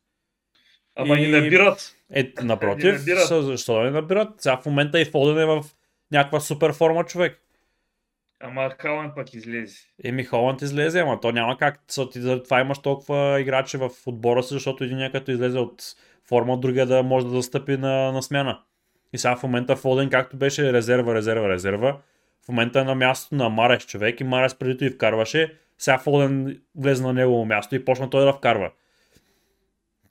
[0.96, 1.22] Ама и...
[1.22, 1.96] ни набират.
[2.14, 2.96] Е, напротив,
[3.30, 4.42] защо да не набират?
[4.42, 5.66] Сега в момента и Фоден е в
[6.12, 7.44] някаква супер форма човек.
[8.46, 9.78] Ама Холанд пък излезе.
[10.04, 11.80] Еми Холанд излезе, ама то няма как.
[12.12, 15.84] Ти това имаш толкова играчи в отбора си, защото един като излезе от
[16.28, 18.60] форма, другия да може да застъпи на, на смяна.
[19.14, 21.98] И сега в момента Фоден, както беше резерва, резерва, резерва,
[22.46, 25.58] в момента е на мястото на Марес човек и Марес преди и вкарваше.
[25.78, 28.72] Сега Фоден влезе на негово място и почна той да вкарва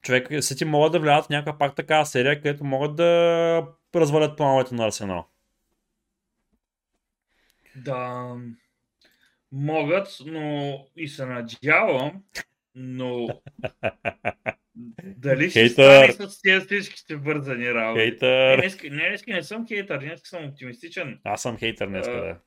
[0.03, 3.63] човек, ти могат да влязат в някаква пак така серия, където могат да
[3.95, 5.27] развалят плановете на Арсенал.
[7.77, 8.37] Да,
[9.53, 12.23] могат, но и се надявам,
[12.75, 13.29] но
[15.05, 18.01] дали ще стане с тези всичките бързани работи.
[18.01, 18.59] Хейтър.
[18.59, 21.21] Не, не, не, не съм хейтър, днес съм оптимистичен.
[21.25, 22.39] Аз съм хейтър днес, да.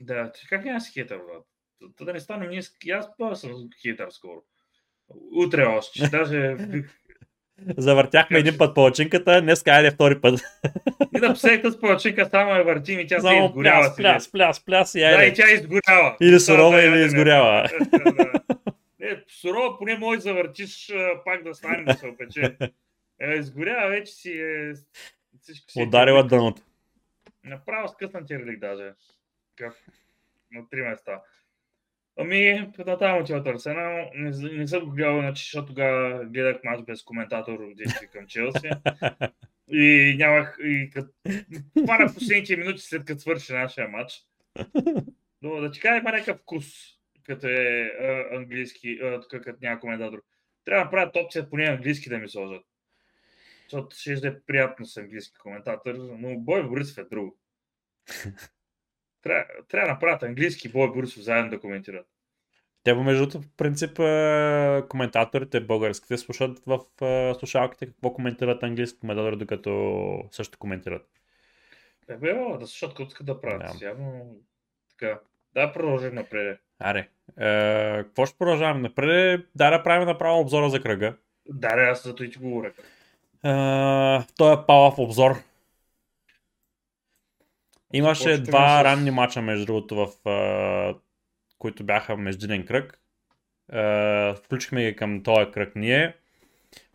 [0.00, 1.44] Да, как не си хейтър, брат?
[2.00, 2.62] Да не стане, ние,
[3.22, 4.42] аз съм хейтър скоро.
[5.32, 6.08] Утре още.
[6.08, 6.56] Даже...
[7.76, 10.40] Завъртяхме един път палачинката, днес е втори път.
[11.16, 13.82] И да всеки с палачинка само я въртим и тя се изгорява.
[13.82, 16.16] Пляс, пляс, пляс, пляс, и Да, и тя изгорява.
[16.20, 17.68] Или сурова, или изгорява.
[19.28, 20.92] сурово, поне може завъртиш
[21.24, 22.56] пак да стане да се опече.
[23.20, 24.72] Е, изгоря, вече си е...
[25.42, 26.62] Всичко си е Ударила дъното.
[27.44, 28.92] Направо скъсан тирлик даже.
[29.56, 29.74] Как?
[30.52, 31.20] На три места.
[32.20, 34.10] Ами, натам отиват Арсенал.
[34.14, 38.70] Не, не съм го гледал, иначе, защото тогава гледах мач без коментатор действие към Челси.
[39.68, 40.58] И нямах...
[40.62, 41.14] И кът...
[41.84, 44.14] Хванах последните минути след като свърши нашия матч.
[45.42, 46.64] Но да ти кажа, има някакъв вкус,
[47.22, 47.92] като е
[48.32, 48.98] английски,
[49.30, 50.22] като няма коментатор.
[50.64, 52.62] Трябва да направят опция поне английски да ми сложат.
[53.62, 57.38] Защото ще е приятно с английски коментатор, но Бой Борисов е друго.
[59.28, 62.06] Трябва, трябва да направят английски Бой Борисов заедно да коментират.
[62.84, 68.98] Те, между другото, в принцип, е, коментаторите българските слушат в е, слушалките какво коментират английски
[68.98, 71.02] коментатори, докато също коментират.
[72.08, 73.62] Е, бе, да слушат какво искат да правят.
[73.72, 73.78] Да.
[73.78, 73.84] Да.
[73.84, 74.36] Явно,
[74.90, 75.20] така.
[75.54, 76.60] Да, продължим напред.
[76.78, 77.08] Аре,
[77.40, 79.40] е, какво ще продължаваме напред?
[79.54, 81.14] Да, да правим направо обзора за кръга.
[81.48, 82.68] Да, да, аз зато и ти го говоря.
[82.68, 85.36] Е, той е палав обзор.
[87.92, 90.94] Имаше два с- ранни мача, между другото, в, е,
[91.58, 93.00] които бяха междинен кръг.
[93.72, 96.14] Е, включихме ги към този кръг ние.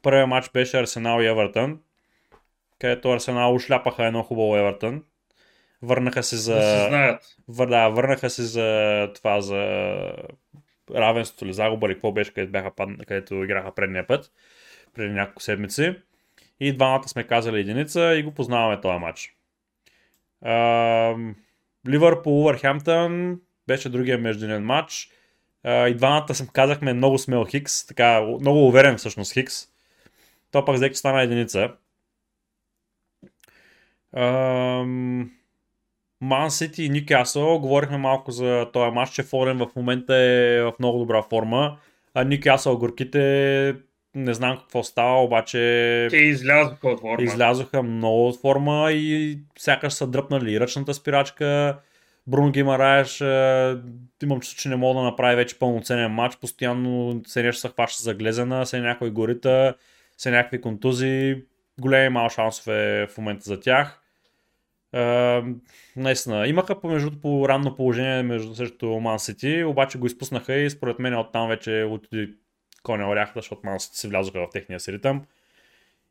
[0.01, 1.79] Първият матч беше Арсенал и Евертън,
[2.79, 5.03] където Арсенал ушляпаха едно хубаво Евертън.
[5.81, 6.55] Върнаха се за...
[6.55, 7.35] Да се знаят.
[7.47, 9.57] Вър, да, върнаха се за това, за
[10.95, 14.31] равенството или загуба или какво беше, където, бяха падна, където играха предния път,
[14.93, 15.95] преди няколко седмици.
[16.59, 19.35] И двамата сме казали единица и го познаваме този матч.
[21.87, 25.09] Ливърпул, Увърхемптън беше другия междинен матч.
[25.65, 29.67] И двамата съм казахме много смел Хикс, така много уверен всъщност Хикс.
[30.51, 31.69] То пък взе, че стана единица.
[36.21, 40.73] Ман Сити и Ньюкасъл, говорихме малко за този матч, че Форен в момента е в
[40.79, 41.77] много добра форма,
[42.13, 43.75] а Ньюкасъл горките
[44.15, 47.23] не знам какво става, обаче Те излязоха от форма.
[47.23, 51.79] излязоха много от форма и сякаш са дръпнали и ръчната спирачка.
[52.27, 53.77] Бруно Гимараеш, е,
[54.23, 58.03] имам чувство, че не мога да направи вече пълноценен матч, постоянно се нещо се хваща
[58.03, 59.75] за глезена, се някой горита,
[60.17, 61.35] се някакви контузии,
[61.79, 63.99] големи мал шансове в момента за тях.
[64.93, 65.41] Е,
[65.95, 70.99] наистина, имаха помежду по ранно положение между срещу Ман Сити, обаче го изпуснаха и според
[70.99, 72.33] мен оттам вече отиде
[72.83, 75.25] коня оряхата, защото Ман се влязоха в техния си ритъм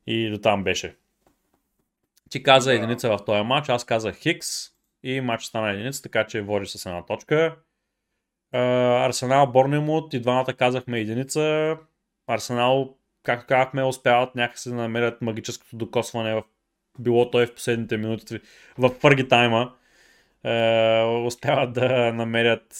[0.07, 0.97] и до там беше.
[2.31, 4.49] Ти каза единица в този матч, аз казах Хикс
[5.03, 7.57] и матч стана единица, така че води с една точка.
[8.53, 11.77] Арсенал, Борнемут и двамата казахме единица.
[12.27, 16.43] Арсенал, както казахме, успяват някакси да намерят магическото докосване в
[16.99, 18.41] било той в последните минути
[18.79, 19.73] в пърги тайма.
[20.45, 22.75] Е, успяват да намерят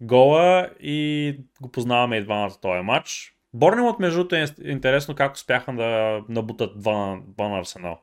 [0.00, 3.34] гола и го познаваме и двамата този матч.
[3.54, 8.00] Борнемут, между другото, е интересно как успяха да набутат два, на- два на Арсенал.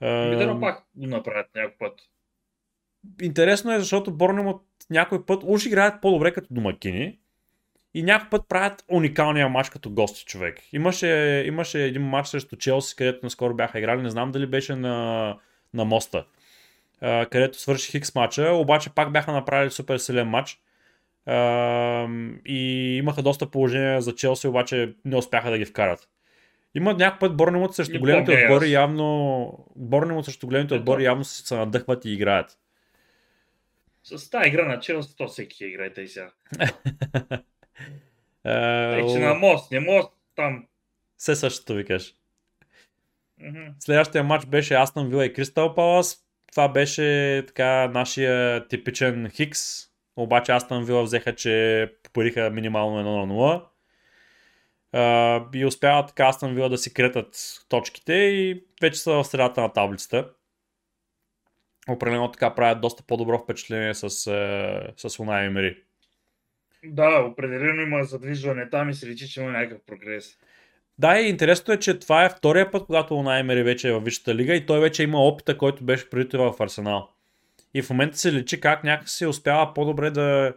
[0.00, 2.00] Да пак го направят някой път.
[3.22, 7.18] Интересно е, защото Борнемут някой път уж играят по-добре като домакини
[7.94, 10.60] и някой път правят уникалния матч като гости човек.
[10.72, 15.38] Имаше, имаше един матч срещу Челси, където наскоро бяха играли, не знам дали беше на,
[15.74, 16.26] на моста,
[17.04, 20.58] а, където свърши Хикс матча, обаче пак бяха направили супер силен матч.
[21.26, 22.08] А,
[22.46, 26.08] и имаха доста положения за Челси, обаче не успяха да ги вкарат.
[26.74, 32.04] Има някой път Борнемут срещу големите отбори явно Борнемут срещу големите отбори явно се надъхват
[32.04, 32.58] и играят.
[34.02, 36.30] С тази игра на Челси, то всеки играе и сега.
[38.42, 40.66] Тъй, че на мост, не мост, там.
[41.16, 42.14] Все същото викаш.
[43.78, 46.23] Следващия матч беше Астон Вила и Кристал Палас.
[46.54, 49.60] Това беше така нашия типичен Хикс.
[50.16, 53.64] Обаче Астон Вила взеха, че париха минимално 1 на 0.
[54.92, 57.36] А, и успяват така Астон Вила да си кретат
[57.68, 60.30] точките и вече са в средата на таблицата.
[61.88, 65.82] Определено така правят доста по-добро впечатление с, е, с Унай Емери.
[66.84, 70.38] Да, определено има задвижване там и се личи, че има някакъв прогрес.
[70.98, 74.00] Да, и интересното е, че това е втория път, когато Унай Емери вече е в
[74.00, 77.08] Висшата лига и той вече има опита, който беше преди това в Арсенал.
[77.74, 80.52] И в момента се личи как някакси успява по-добре да,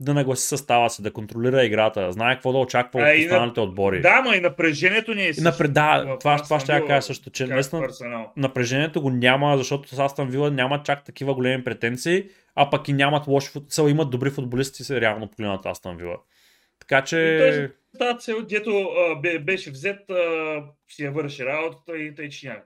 [0.00, 3.24] да нагласи състава си, да контролира играта, знае какво да очаква А, от и на-
[3.24, 4.00] останалите отбори.
[4.00, 7.30] Да, ма и напрежението ни е И напред, да, това, това ще я кажа също,
[7.30, 7.88] че наистина
[8.36, 12.92] напрежението го няма, защото с Астан Вила няма чак такива големи претенции, а пък и
[12.92, 16.16] нямат лоши футболисти, имат добри футболисти, се реално погледнат Астан Вила.
[16.80, 17.38] Така И че...
[17.40, 17.70] той
[18.18, 22.60] Цел, дето а, бе, беше взет, а, си я върши работата и тъй, че няма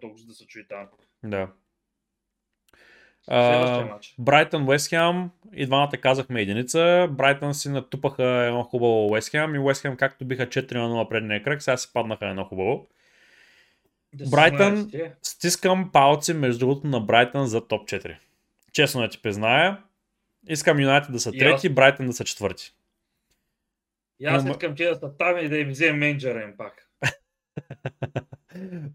[0.00, 0.86] толкова да се чуи там.
[1.24, 1.48] Да.
[4.18, 7.08] Брайтън, Уестхем и двамата казахме единица.
[7.10, 11.62] Брайтън си натупаха едно хубаво Уестхем и Уестхем както биха 4 на 0 предния кръг,
[11.62, 12.86] сега си паднаха едно хубаво.
[14.16, 15.12] Брайтън-.
[15.22, 18.16] Стискам палци между другото на Брайтън за топ 4.
[18.72, 19.78] Честно да ти призная.
[20.48, 21.68] Искам Юнайтед да са трети.
[21.68, 22.74] Брайтън да са четвърти.
[24.20, 26.90] И аз Ама- искам те да са там и да им вземем менеджера им пак.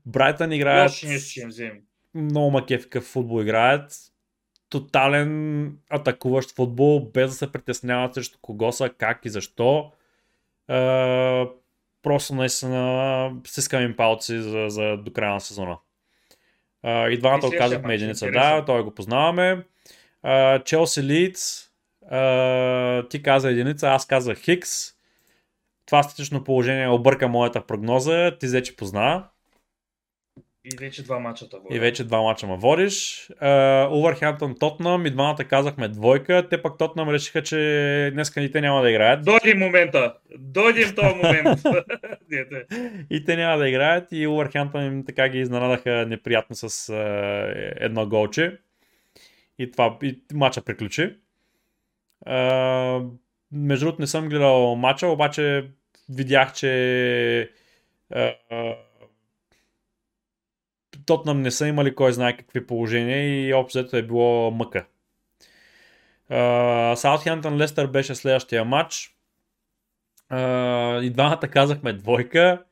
[0.06, 1.82] Брайтън играят Лошо нещо ще им
[2.16, 3.92] много макефикъв футбол играят.
[4.70, 9.92] Тотален атакуващ футбол, без да се притесняват срещу кого са, как и защо.
[10.70, 11.46] Е,
[12.04, 15.78] просто наистина стискам им палци за, за до края на сезона.
[16.84, 18.32] Е, и двамата отказахме матч, единица.
[18.32, 19.64] Да, той го познаваме.
[20.26, 21.66] Е, Челси Лидс.
[22.12, 24.95] Е, ти каза единица, аз казах Хикс.
[25.86, 28.38] Това статично положение обърка моята прогноза.
[28.39, 29.24] Ти вече позна.
[30.65, 31.58] И вече два мачата.
[31.71, 33.28] И вече два мача ма водиш.
[33.91, 36.48] Увърхемптън Тотнам и двамата казахме двойка.
[36.50, 39.26] Те пък Тотнам решиха, че днес и те няма да играят.
[39.26, 40.13] Дойде им момента.
[40.38, 41.60] Дойде им този момент.
[43.10, 46.93] И те няма да играят и Увърхемптън им така ги изненадаха неприятно с а,
[47.78, 48.58] едно голче.
[49.60, 51.15] И това и матча приключи.
[52.26, 53.02] А,
[53.56, 55.68] между другото не съм гледал матча, обаче
[56.10, 57.52] видях, че
[58.13, 58.76] а, а,
[61.06, 64.86] Тотнам не са имали кой знае какви положения и общо е било мъка.
[66.96, 69.15] Саутхемптън Лестър беше следващия матч.
[71.04, 72.63] И двамата казахме двойка.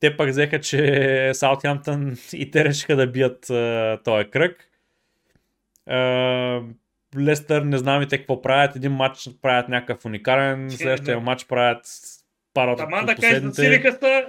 [0.00, 3.40] Те пък взеха, че Саутхемптън и те решиха да бият
[4.04, 4.68] този кръг.
[7.18, 8.76] Лестър не знам и те какво правят.
[8.76, 11.22] Един матч правят някакъв уникален, Че, следващия не.
[11.22, 11.86] матч правят
[12.78, 14.24] Таман от да кажеш, засилиха са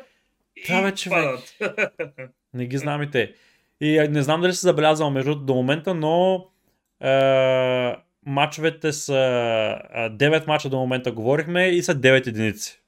[0.55, 1.19] и Да, човек.
[1.59, 1.75] падат.
[2.53, 3.33] Не ги знам и те.
[3.81, 6.45] И не знам дали си забелязал между до момента, но
[7.03, 9.13] е, матчовете са
[9.93, 12.81] а, 9 мача до момента говорихме и са 9 единици.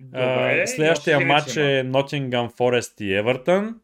[0.00, 3.74] Добре, А, следващия матч е Nottingham Forest и Everton.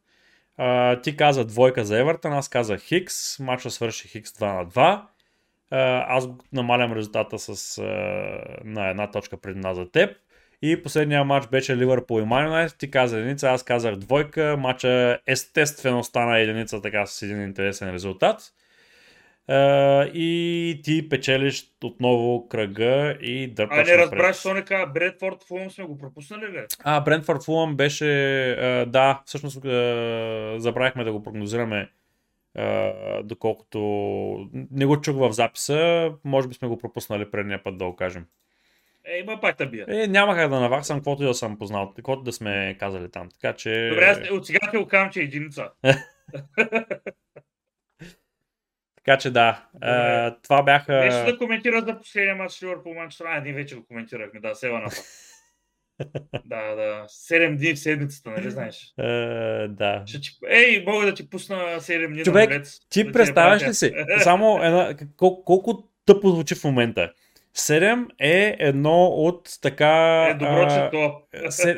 [0.57, 3.39] А, ти каза двойка за Everton, аз казах Хикс.
[3.39, 5.03] Матча свърши Хикс 2 на 2.
[5.71, 7.83] А, аз намалям резултата с, а,
[8.65, 10.17] на една точка преди нас за теб.
[10.63, 12.79] И последния матч беше Ливърпул и United.
[12.79, 14.57] Ти каза единица, аз казах двойка.
[14.59, 18.53] Матча естествено стана единица така с един интересен резултат.
[20.15, 25.71] И ти печелиш отново кръга и дърпаш А не разбраш, що не казва, Бредфорд Фулм
[25.71, 26.65] сме го пропуснали ли?
[26.85, 31.89] А, Брентфорд Фулъм беше, а, да, всъщност а, забравихме да го прогнозираме,
[33.25, 33.79] доколкото
[34.71, 38.27] не го чух в записа, може би сме го пропуснали предния път да го кажем.
[39.05, 39.87] Е, има пак да бия.
[39.89, 43.29] Е, няма как да наваксам, каквото и да съм познал, каквото да сме казали там,
[43.31, 43.89] така че...
[43.91, 45.71] Добре, аз от сега ти го казвам, че е единица.
[49.07, 50.93] Така че да, а, това бяха...
[50.93, 53.27] Нещо да коментира за последния матч Ливърпул Манчестър.
[53.29, 54.97] А, ние вече го коментирахме, да, Севаната.
[56.45, 57.05] да, да.
[57.09, 58.95] 7 дни в седмицата, нали знаеш?
[58.99, 59.05] А,
[59.69, 60.03] да.
[60.07, 60.19] Ще.
[60.49, 62.79] Ей, мога да ти пусна 7 дни Човек, на молец.
[62.91, 63.93] Ти да представяш ли си?
[64.19, 67.13] Само една, кол- колко тъпо звучи в момента.
[67.57, 70.27] 7 е едно от така...
[70.31, 71.23] Е, добро, а, че то.
[71.51, 71.77] Се-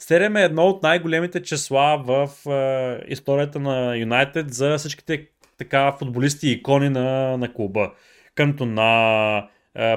[0.00, 5.28] 7 е едно от най-големите числа в а, историята на Юнайтед за всичките
[5.60, 7.92] така футболисти и икони на, на клуба.
[8.34, 9.48] Кантона,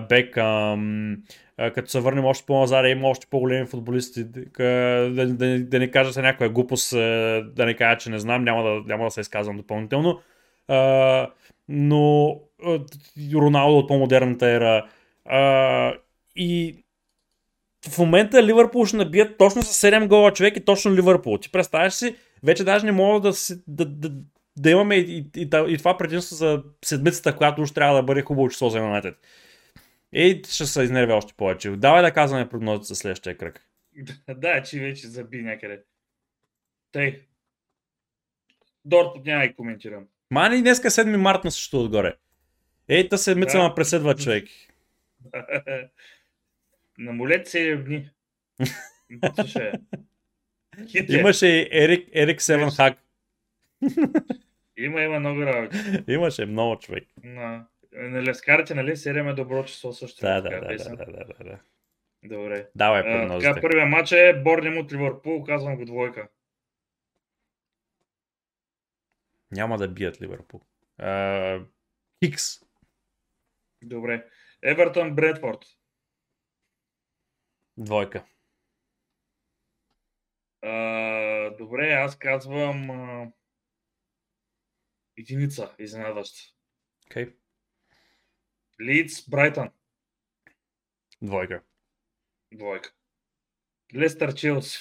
[0.10, 1.18] Бекъм,
[1.58, 4.24] като се върнем още по-назад, има още по-големи футболисти.
[4.24, 6.92] Да, да, да не кажа се някоя глупост,
[7.56, 10.20] да не кажа, че не знам, няма да, няма да се изказвам допълнително.
[11.70, 12.40] Но
[13.36, 14.86] Роналдо от по-модерната ера.
[16.36, 16.84] И
[17.90, 21.38] в момента Ливърпул ще набият точно с 7 гола човек и точно Ливърпул.
[21.38, 24.10] Ти представяш си, вече даже не мога да, си, да, да,
[24.58, 28.22] да имаме и, и, и, и това предимство за седмицата, която уж трябва да бъде
[28.22, 29.18] хубаво число за Юнайтед.
[30.14, 31.70] Ей, ще се изнервя още повече.
[31.70, 33.68] Давай да казваме прогнозите за следващия кръг.
[34.36, 35.82] да, че вече заби някъде.
[36.92, 37.22] Тъй.
[38.86, 40.08] Дортмунд няма и коментирам.
[40.32, 42.14] Мани днеска 7 март на също отгоре.
[42.88, 43.76] Ей, та седмица Да.
[43.76, 44.48] преседва човек.
[46.98, 48.10] Намолете 7 дни.
[50.88, 51.20] Хитре.
[51.20, 53.03] Имаше и Ерик, Ерик Севенхак.
[54.78, 55.78] Има, има много работи.
[56.08, 57.08] Имаше много човек.
[57.24, 60.22] На, на лескарите, нали, 7 е добро число също.
[60.22, 61.60] Да, да, да, да, да, да.
[62.24, 62.70] Добре.
[62.76, 63.62] Давай А, така, прогнозите.
[63.62, 66.28] първият матч е Борнем от Ливърпул, казвам го двойка.
[69.52, 70.62] Няма да бият Ливърпул.
[72.26, 72.44] Хикс.
[73.84, 74.26] Добре.
[74.64, 75.66] Евертън, Бредфорд.
[77.78, 78.24] Двойка.
[80.62, 82.90] А, добре, аз казвам...
[85.18, 86.54] Единица, изненадваща.
[87.08, 87.36] Окей.
[88.82, 89.70] Лидс, Брайтън,
[91.22, 91.64] Двойка.
[92.52, 92.94] двойка.
[93.96, 94.80] Лестър, Челси.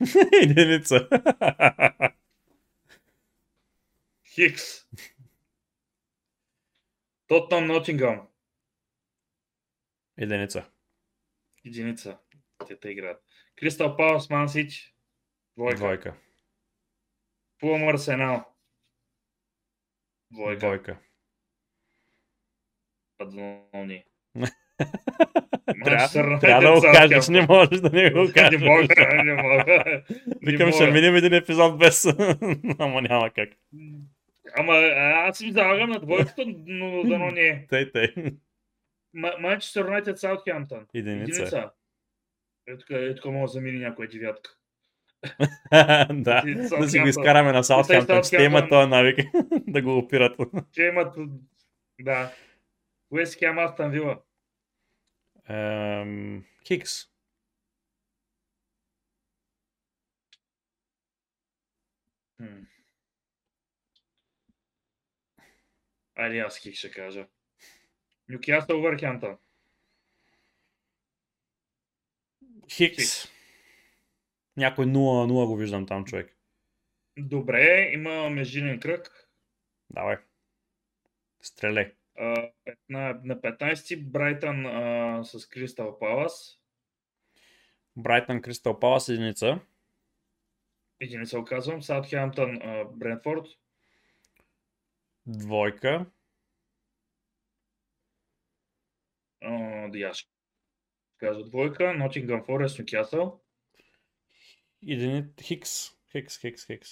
[0.42, 1.08] Единица.
[4.34, 4.62] Хикс.
[7.26, 8.28] Тотнам, Нотингъм.
[10.16, 10.70] Единица.
[11.64, 12.18] Единица.
[12.66, 13.24] Те те играят.
[13.56, 14.94] Кристал Палас, Ман Сити.
[15.56, 15.76] Двойка.
[15.76, 16.16] Двойка.
[17.60, 18.57] Фулъм, Арсенал.
[20.30, 20.58] Двойка.
[20.58, 20.96] Двойка.
[23.18, 24.04] Падони.
[25.84, 28.60] Трябва, трябва да го кажеш, не можеш да не го кажеш.
[28.60, 30.02] Не мога, не мога.
[30.42, 32.06] Викам, ще минем един епизод без...
[32.78, 33.48] Ама няма как.
[34.56, 37.66] Ама аз си залагам на двойката, но дано не е.
[37.66, 38.14] Тъй, тъй.
[39.38, 40.86] Манчестър Юнайтед, Саутхемптън.
[40.94, 41.42] Единица.
[41.42, 41.70] Единица.
[42.66, 44.57] Ето тук, може да замине някоя девятка.
[46.10, 46.42] Да,
[46.78, 48.68] да си го изкараме на Саутхемптън, имат Саутхемптън.
[48.68, 49.18] този навик
[49.66, 50.40] да го опират.
[50.74, 51.16] Те имат...
[52.00, 52.32] Да.
[53.10, 54.20] Уест Хем, Астан Вила.
[56.66, 56.92] Хикс.
[66.16, 67.26] Айде аз хик ще кажа.
[68.28, 69.36] Нюкасъл Върхемптън.
[72.70, 73.37] Хикс.
[74.58, 76.36] Някой 0-0 го виждам там, човек.
[77.18, 79.28] Добре, има междинен кръг.
[79.90, 80.16] Давай.
[81.42, 81.94] Стреляй.
[82.18, 82.50] А,
[82.88, 86.60] на, на 15-ти Брайтън а, с Кристал Палас.
[87.96, 89.60] Брайтън Кристал Палас единица.
[91.00, 91.82] Единица оказвам.
[91.82, 92.58] Саутхемптън
[92.92, 93.46] Брентфорд.
[95.26, 96.06] Двойка.
[99.88, 100.30] Да я ще
[101.18, 101.94] кажа двойка.
[101.94, 103.40] Нотингъм Форест Нюкасъл.
[104.86, 105.42] Единица.
[105.42, 105.90] Хикс.
[106.12, 106.88] Хикс, хикс, хикс.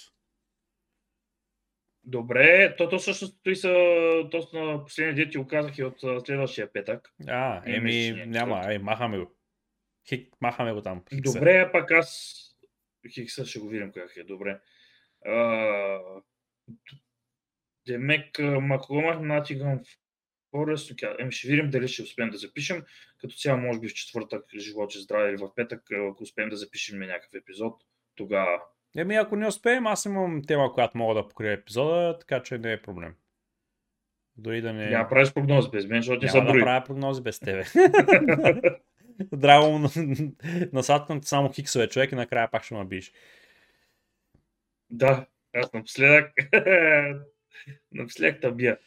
[2.03, 3.73] Добре, то, то всъщност той са,
[4.31, 7.13] то са на последния дет ти го казах и от следващия петък.
[7.27, 9.35] А, Е, еми, месечния няма, ай, махаме го.
[10.09, 11.03] Хик, махаме го там.
[11.09, 11.33] Хикса.
[11.33, 12.37] Добре, пак аз
[13.13, 14.23] Хикса ще го видим как е.
[14.23, 14.59] Добре.
[15.25, 15.99] А,
[17.87, 19.43] Демек Маклома,
[20.51, 22.83] Форест, Еми ще видим дали ще успеем да запишем.
[23.17, 25.81] Като цяло, може би в четвъртък, живот че здраве или в петък,
[26.11, 27.73] ако успеем да запишем някакъв епизод,
[28.15, 28.61] тогава
[28.97, 32.73] Еми, ако не успеем, аз имам тема, която мога да покрия епизода, така че не
[32.73, 33.15] е проблем.
[34.37, 34.89] Дори да не...
[34.89, 37.63] няма правиш прогноз без мен, защото не Няма да правя прогнози без тебе.
[39.19, 39.89] Драго му
[41.21, 43.11] само хиксове човек и накрая пак ще ме биш.
[44.89, 46.31] Да, аз напоследък
[47.91, 48.77] напоследък табия.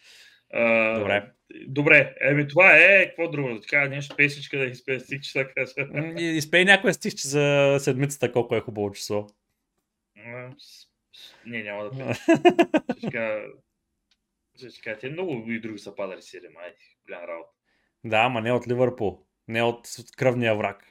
[0.53, 1.30] А, Добре.
[1.66, 5.72] Добре, еми това е, какво друго да кажа, нещо песичка да изпее стих, да кажа.
[6.18, 9.26] Изпей някоя стихче за седмицата, колко е хубаво число.
[11.46, 12.14] Не, няма да пея.
[14.57, 16.76] Ще кажа, те много и други са падали 7, айде,
[17.07, 17.51] голяма работа.
[18.05, 19.26] да, ама не от Ливърпул.
[19.48, 20.84] Не от кръвния враг.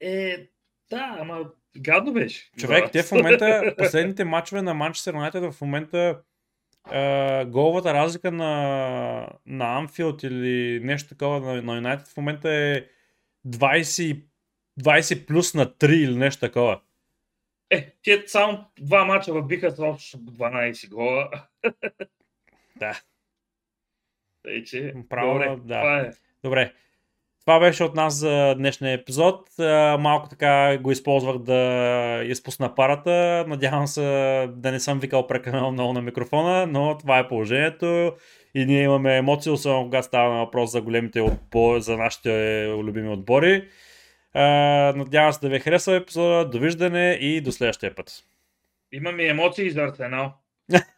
[0.00, 0.48] Е,
[0.90, 2.50] да, ама гадно беше.
[2.58, 6.22] Човек, те в момента, последните матчове на Манчестър Юнайтед в момента
[6.92, 12.84] е, головата разлика на, на Анфилд или нещо такова на, на в момента е
[13.46, 14.22] 20,
[14.80, 16.80] 20 плюс на 3 или нещо такова.
[17.70, 21.30] Е, те само два мача въбиха с общо 12 гола.
[22.76, 23.00] Да.
[24.42, 25.80] Тъй, че, Право, добре, да.
[25.80, 26.10] това е.
[26.44, 26.72] Добре.
[27.46, 29.48] Това беше от нас за днешния епизод.
[29.98, 33.44] Малко така го използвах да изпусна парата.
[33.48, 34.02] Надявам се
[34.56, 38.12] да не съм викал прекалено много на микрофона, но това е положението.
[38.54, 43.68] И ние имаме емоции, особено когато става въпрос за големите отбори, за нашите любими отбори.
[44.34, 46.48] Надявам се да ви е харесал епизода.
[46.48, 48.24] Довиждане и до следващия път.
[48.92, 50.32] Имаме емоции за Арсенал.